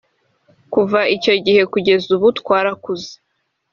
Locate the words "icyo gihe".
1.15-1.61